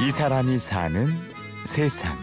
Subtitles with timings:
[0.00, 1.06] 이 사람이 사는
[1.64, 2.16] 세상.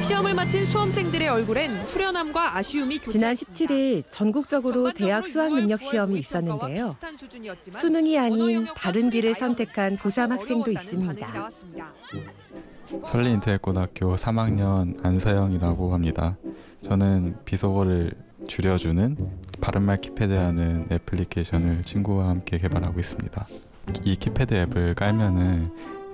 [0.00, 6.96] 시험을 마친 수험생들의 얼굴엔 후련함과 아쉬움이 지난 17일 전국적으로 대학 수학 능력 시험이 있었는데요.
[7.70, 11.50] 수능이 아닌 다른 길을 선택한 고3 학생도 있습니다.
[13.04, 16.36] 설리인터넷고등학교 3학년 안서영이라고 합니다.
[16.82, 18.12] 저는 비속어를
[18.52, 19.16] 줄여주는
[19.62, 23.46] 바른말 키패드라는 애플리케이션을 친구와 함께 개발하고 있습니다.
[24.04, 25.70] 이 키패드 앱을 깔면은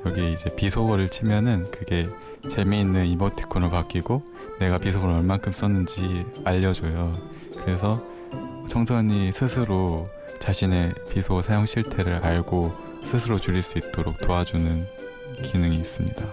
[0.06, 2.06] 여기 이제 비속어를 치면은 그게
[2.48, 4.22] 재미있는 이모티콘으로 바뀌고
[4.60, 7.12] 내가 비속어를 얼만큼 썼는지 알려줘요.
[7.56, 8.04] 그래서
[8.68, 14.86] 청소년이 스스로 자신의 비속어 사용 실태를 알고 스스로 줄일 수 있도록 도와주는
[15.42, 16.24] 기능이 있습니다.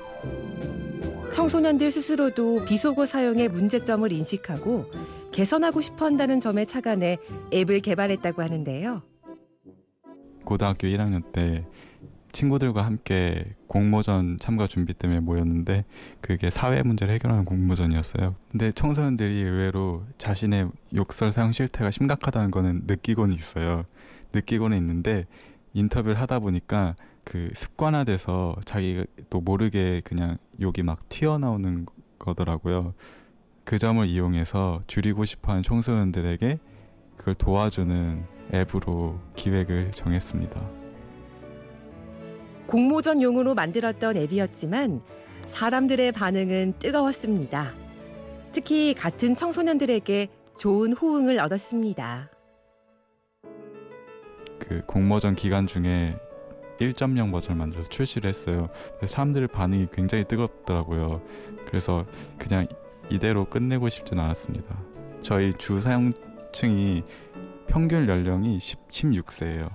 [1.36, 4.90] 청소년들 스스로도 비속어 사용의 문제점을 인식하고
[5.34, 7.18] 개선하고 싶어 한다는 점에 착안해
[7.54, 9.02] 앱을 개발했다고 하는데요.
[10.46, 11.66] 고등학교 1학년 때
[12.32, 15.84] 친구들과 함께 공모전 참가 준비 때문에 모였는데
[16.22, 18.36] 그게 사회 문제를 해결하는 공모전이었어요.
[18.52, 23.84] 근데 청소년들이 의외로 자신의 욕설 사용 실태가 심각하다는 거는 느끼고는 있어요.
[24.32, 25.26] 느끼고는 있는데
[25.74, 26.96] 인터뷰를 하다 보니까
[27.26, 31.86] 그 습관화돼서 자기가 또 모르게 그냥 욕이 막 튀어나오는
[32.18, 32.94] 거더라고요.
[33.66, 36.60] 그 점을 이용해서 줄이고 싶어하는 청소년들에게
[37.18, 38.24] 그걸 도와주는
[38.54, 40.62] 앱으로 기획을 정했습니다.
[42.68, 45.02] 공모전 용으로 만들었던 앱이었지만
[45.48, 47.74] 사람들의 반응은 뜨거웠습니다.
[48.52, 52.30] 특히 같은 청소년들에게 좋은 호응을 얻었습니다.
[54.60, 56.18] 그 공모전 기간 중에
[56.80, 58.70] 1.0 버전을 만들어서 출시를 했어요.
[59.06, 61.22] 사람들의 반응이 굉장히 뜨겁더라고요.
[61.68, 62.06] 그래서
[62.38, 62.68] 그냥
[63.10, 64.76] 이대로 끝내고 싶진 않았습니다.
[65.22, 67.04] 저희 주 사용층이
[67.68, 69.70] 평균 연령이 10, 16세예요.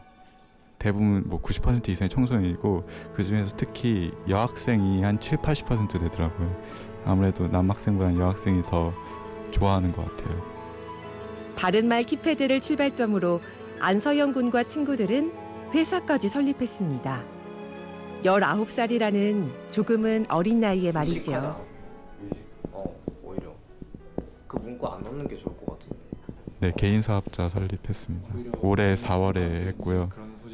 [0.79, 6.63] 대부분 뭐 90% 이상의 청소년이고 그 중에서 특히 여학생이 한 7, 80% 되더라고요.
[7.05, 8.93] 아무래도 남학생보다는 여학생이 더
[9.51, 10.43] 좋아하는 것 같아요.
[11.57, 13.43] 바른말 키패드를 출발점으로
[13.81, 17.23] 안서영 군과 친구들은 회사까지 설립했습니다.
[18.23, 21.61] 19살이라는 조금은 어린 나이에 말이죠.
[22.73, 22.85] 어,
[23.23, 23.55] 오히려
[24.47, 25.97] 그 문구 안 넣는 게 좋을 것 같은데.
[26.61, 28.59] 네, 개인 사업자 설립했습니다.
[28.61, 29.37] 올해 4월에
[29.69, 30.11] 했고요.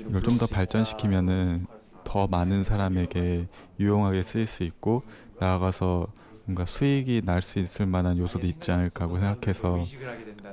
[0.09, 1.67] 이걸 좀 더 발전시키면은
[2.05, 3.49] 더 많은 사람에게
[3.81, 5.03] 유용하게 쓰일 수 있고
[5.41, 6.07] 나아가서
[6.47, 9.83] 뭔가 수익이 날 수 있을 만한 요소도 있지 않을까 하고 생각해서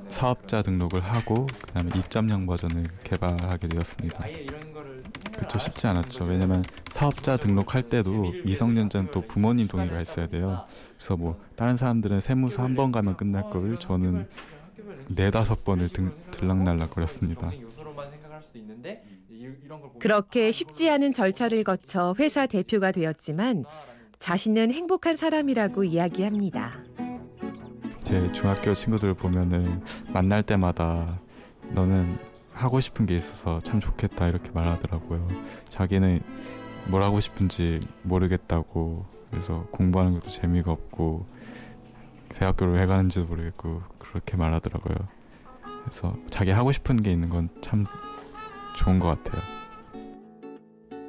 [0.08, 4.26] 사업자 등록을 하고 그다음에 2.0 버전을 개발하게 되었습니다.
[5.38, 6.26] 그쵸 쉽지 않았죠.
[6.26, 10.64] 왜냐면 사업자 등록할 때도 미성년자는 또 부모님 동의가 있어야 돼요.
[10.98, 14.28] 그래서 뭐 다른 사람들은 세무서 한 번 가면 끝날 거를 저는
[15.10, 17.52] 네다섯 번을 등, 들락날락 거렸습니다.
[20.00, 23.64] 그렇게 쉽지 않은 절차를 거쳐 회사 대표가 되었지만
[24.28, 26.80] 자신은 행복한 사람이라고 이야기합니다.
[28.02, 31.20] 제 중학교 친구들 보면은 만날 때마다
[31.74, 32.18] 너는
[32.54, 35.28] 하고 싶은 게 있어서 참 좋겠다 이렇게 말하더라고요.
[35.68, 36.22] 자기는
[36.88, 41.26] 뭘 하고 싶은지 모르겠다고 그래서 공부하는 것도 재미가 없고
[42.30, 44.96] 대학교를 왜 가는지도 모르겠고 그렇게 말하더라고요.
[45.84, 47.86] 그래서 자기 하고 싶은 게 있는 건 참
[48.78, 49.42] 좋은 것 같아요.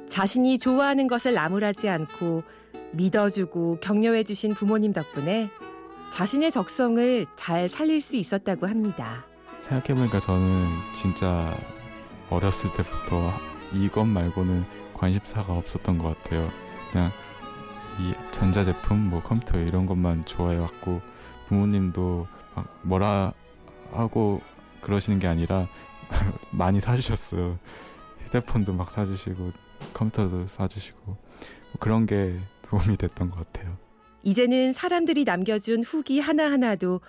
[0.09, 2.43] 자신이 좋아하는 것을 나무라지 않고
[2.93, 5.49] 믿어주고 격려해주신 부모님 덕분에
[6.11, 9.25] 자신의 적성을 잘 살릴 수 있었다고 합니다.
[9.63, 11.57] 생각해보니까 저는 진짜
[12.29, 13.31] 어렸을 때부터
[13.73, 16.47] 이것 말고는 관심사가 없었던 것 같아요.
[16.91, 17.09] 그냥
[17.99, 21.01] 이 전자제품, 뭐 컴퓨터 이런 것만 좋아해왔고
[21.47, 23.33] 부모님도 막 뭐라
[23.91, 24.41] 하고
[24.81, 25.67] 그러시는 게 아니라
[26.51, 27.57] 많이 사주셨어요.
[28.25, 29.51] 휴대폰도 막 사주시고
[29.93, 31.17] 컴퓨터도 사주시고
[31.79, 33.77] 그런 게 도움이 됐던 것 같아요.
[34.23, 37.01] 이제는 사람들이 남겨준 후기 하나하나도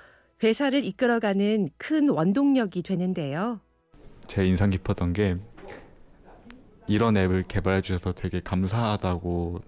[0.43, 3.61] 회사를 이끌어가는 큰 원동력이 되는데요.
[4.27, 5.37] 제 인상 깊었던 게
[6.87, 9.61] 이런 앱을 개발해 주셔서 되게 감사하다고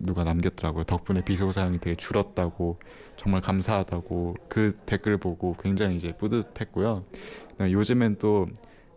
[0.00, 0.84] 누가 남겼더라고요.
[0.84, 2.78] 덕분에 비속 사용이 되게 줄었다고
[3.16, 7.04] 정말 감사하다고 그 댓글 보고 굉장히 이제 뿌듯했고요.
[7.60, 8.46] 요즘엔 또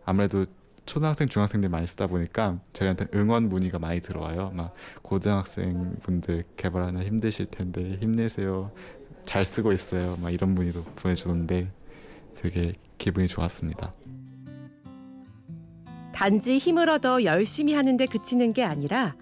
[0.05, 0.45] 아무래도
[0.91, 4.51] 초등학생, 중학생들 많이 쓰다 보니까 저희한테 응원 문의가 많이 들어와요.
[4.53, 8.73] 막 고등학생 분들 개발하는 힘드실 텐데 힘내세요.
[9.23, 10.17] 잘 쓰고 있어요.
[10.21, 11.71] 막 이런 문의도 보내주던데
[12.35, 13.93] 되게 기분이 좋았습니다.
[16.11, 19.15] 단지 힘을 얻어 열심히 하는데 그치는 게 아니라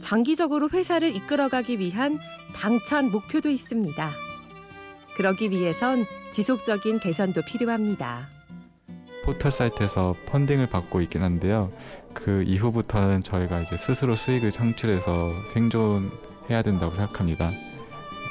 [0.00, 2.18] 장기적으로 회사를 이끌어가기 위한
[2.56, 4.10] 당찬 목표도 있습니다.
[5.16, 8.33] 그러기 위해선 지속적인 개선도 필요합니다.
[9.24, 11.72] 포털 사이트에서 펀딩을 받고 있긴 한데요.
[12.12, 17.50] 그 이후부터는 저희가 이제 스스로 수익을 창출해서 생존해야 된다고 생각합니다.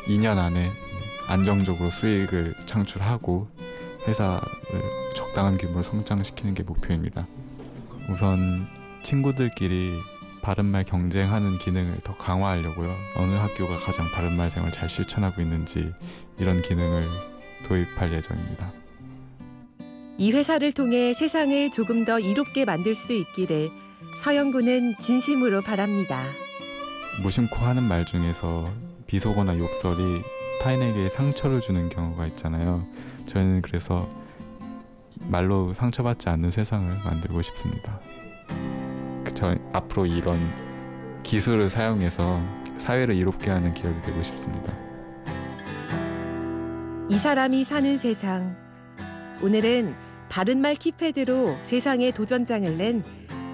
[0.07, 0.71] 2년 안에
[1.27, 3.47] 안정적으로 수익을 창출하고
[4.07, 4.41] 회사를
[5.15, 7.25] 적당한 규모로 성장시키는 게 목표입니다.
[8.09, 8.67] 우선
[9.01, 9.97] 친구들끼리
[10.43, 12.93] 바른말 경쟁하는 기능을 더 강화하려고요.
[13.15, 15.91] 어느 학교가 가장 바른말 생활을 잘 실천하고 있는지
[16.37, 17.07] 이런 기능을
[17.65, 18.82] 도입할 예정입니다.
[20.17, 23.71] 이 회사를 통해 세상을 조금 더 이롭게 만들 수 있기를
[24.17, 26.23] 서영군은 진심으로 바랍니다.
[27.21, 28.71] 무심코 하는 말 중에서
[29.07, 30.21] 비속어나 욕설이
[30.61, 32.85] 타인에게 상처를 주는 경우가 있잖아요.
[33.25, 34.07] 저희는 그래서
[35.29, 37.99] 말로 상처받지 않는 세상을 만들고 싶습니다.
[39.23, 40.39] 그저 앞으로 이런
[41.23, 42.39] 기술을 사용해서
[42.77, 44.73] 사회를 이롭게 하는 기업이 되고 싶습니다.
[47.09, 48.55] 이 사람이 사는 세상.
[49.41, 49.93] 오늘은
[50.33, 53.03] 바른말 키패드로 세상에 도전장을 낸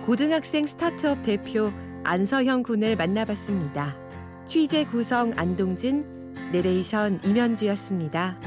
[0.05, 1.73] 고등학생 스타트업 대표
[2.05, 3.97] 안서형 군을 만나봤습니다.
[4.45, 6.05] 취재 구성 안동진,
[6.53, 8.39] 내레이션 임현주였습니다.